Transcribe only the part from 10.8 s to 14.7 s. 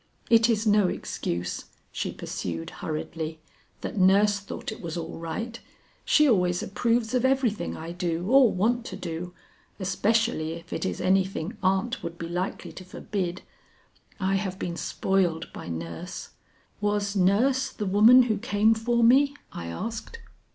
is anything aunt would be likely to forbid. I have